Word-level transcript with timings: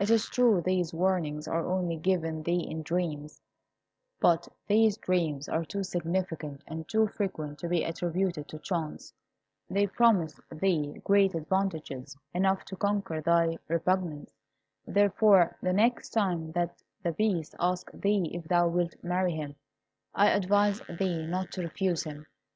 It 0.00 0.10
is 0.10 0.28
true 0.28 0.60
these 0.60 0.92
warnings 0.92 1.46
are 1.46 1.64
only 1.64 1.94
given 1.94 2.42
thee 2.42 2.66
in 2.68 2.82
dreams; 2.82 3.40
but 4.18 4.48
these 4.66 4.96
dreams 4.96 5.48
are 5.48 5.64
too 5.64 5.84
significant 5.84 6.64
and 6.66 6.88
too 6.88 7.06
frequent 7.06 7.60
to 7.60 7.68
be 7.68 7.84
attributed 7.84 8.48
to 8.48 8.58
chance. 8.58 9.14
They 9.70 9.86
promise 9.86 10.40
thee 10.50 11.00
great 11.04 11.36
advantages, 11.36 12.16
enough 12.34 12.64
to 12.64 12.76
conquer 12.76 13.20
thy 13.20 13.56
repugnance. 13.68 14.32
Therefore, 14.84 15.56
the 15.62 15.72
next 15.74 16.08
time 16.10 16.50
that 16.56 16.82
the 17.04 17.12
Beast 17.12 17.54
asks 17.60 17.92
thee 17.94 18.32
if 18.34 18.46
thou 18.48 18.66
wilt 18.66 18.96
marry 19.04 19.36
him, 19.36 19.54
I 20.12 20.30
advise 20.32 20.82
thee 20.98 21.24
not 21.24 21.52
to 21.52 21.62
refuse 21.62 22.02
him. 22.02 22.26